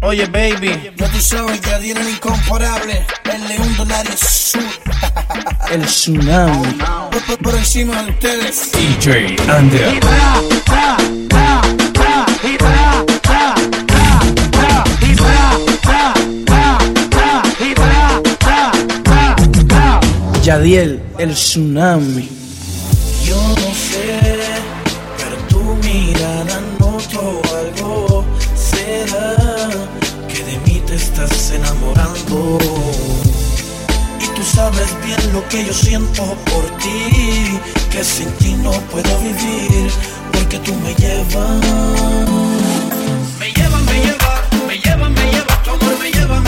[0.00, 0.92] Oye, baby.
[0.96, 3.04] Yo te soy Yadier el incomparable,
[3.34, 4.62] el león donario sur.
[5.72, 6.78] el tsunami.
[7.42, 8.70] Por, encima de ustedes.
[8.72, 10.00] DJ Ander.
[20.44, 22.28] Yadiel, el tsunami.
[23.24, 23.67] Yo
[34.38, 37.58] tú sabes bien lo que yo siento por ti,
[37.90, 39.90] que sin ti no puedo vivir,
[40.32, 41.60] porque tú me llevas.
[43.40, 46.47] Me llevas, me llevas, me llevas, me llevas, tu amor me llevas.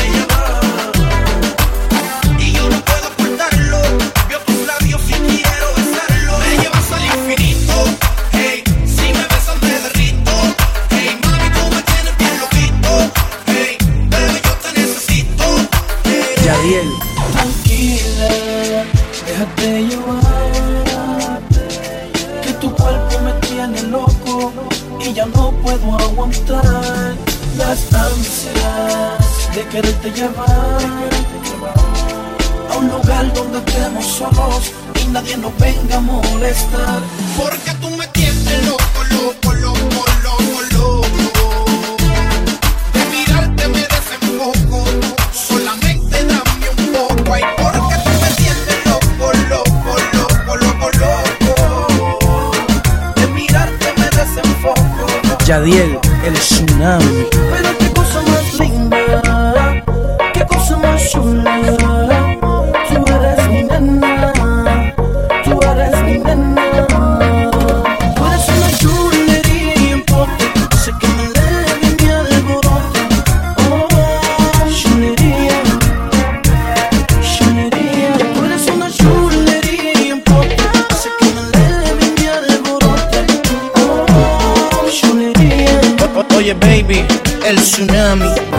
[22.43, 24.53] Que tu cuerpo me tiene loco
[25.01, 27.15] y ya no puedo aguantar
[27.57, 30.79] las ansias de quererte llevar
[32.71, 34.73] a un lugar donde estemos solos
[35.03, 37.01] y nadie nos venga a molestar.
[37.37, 38.07] Porque tú me
[55.51, 57.27] Yadiel, el tsunami.
[57.33, 59.83] Pero qué cosa más linda,
[60.33, 61.90] qué cosa más chula.
[87.45, 88.50] el tsunami.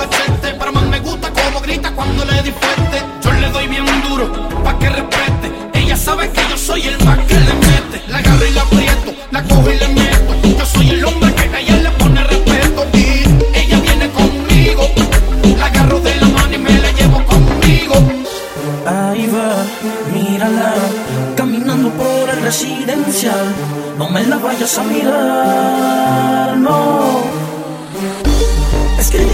[0.00, 0.54] cachete.
[0.58, 2.98] Pero más me gusta cómo grita cuando le di fuerte.
[3.22, 4.24] Yo le doy bien duro,
[4.64, 5.46] pa' que respete.
[5.74, 8.02] Ella sabe que yo soy el más que le mete.
[8.08, 10.32] La agarro y la aprieto, la cojo y le meto.
[10.58, 12.86] Yo soy el hombre que a ella le pone respeto.
[12.94, 13.24] Y
[13.54, 14.82] ella viene conmigo.
[15.58, 17.94] La agarro de la mano y me la llevo conmigo.
[18.86, 19.50] Ahí va,
[20.14, 20.74] mírala.
[21.36, 23.54] Caminando por el residencial.
[23.98, 27.49] No me la vayas a mirar, no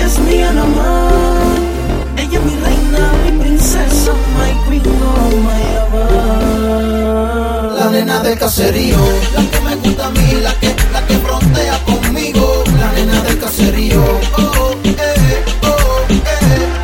[0.06, 0.38] es mi
[2.54, 7.78] reina, mi princesa, my queen, oh my love.
[7.78, 8.98] La nena del caserío,
[9.34, 12.64] la que me gusta a mí, la que, la que frontea conmigo.
[12.78, 14.96] La nena del caserío, oh, eh,
[15.62, 16.24] oh, eh,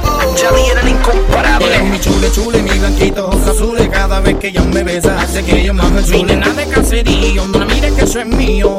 [0.04, 0.34] oh.
[0.36, 1.82] Jelly era incomparable.
[1.90, 5.62] mi chule chule, mi blanquito ojos azules Cada vez que ella me besa hace que
[5.62, 8.76] yo más me chule Mi nena de caserío, no la mires que eso es mío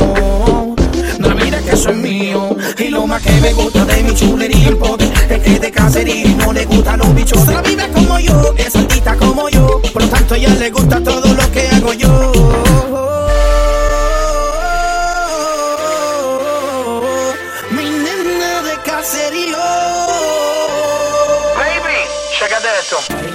[2.77, 6.27] Y lo más que me gusta de mi chulería en pote Es que de caserío
[6.27, 9.81] y no le gustan los bichos la vive como yo, es altita como yo.
[9.93, 12.31] Por lo tanto a ella le gusta todo lo que hago yo.
[17.71, 19.57] Mi nena de caserío
[21.55, 21.99] Baby,
[22.39, 22.97] chécate esto.
[22.97, 23.32] Despacio,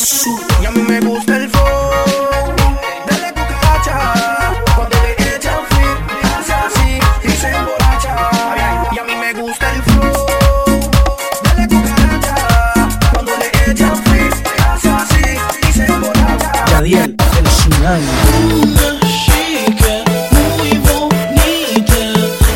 [0.00, 1.90] Y a mí me gusta el flow
[3.08, 8.14] de la cucaracha Cuando le echan fit, hace así y se emborracha
[8.52, 8.76] Ay, ay.
[8.92, 10.12] Y a mí me gusta el flow
[11.42, 12.34] de la cucaracha
[13.12, 14.32] Cuando le echan fit,
[14.70, 15.36] hace así
[15.68, 18.06] y se emborracha Yadiel, el tsunami.
[18.54, 22.00] Una chica muy bonita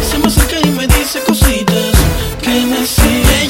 [0.08, 1.90] se me acerca y me dice cositas
[2.40, 3.41] que me sigue.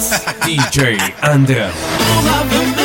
[0.00, 2.79] DJ Andrew.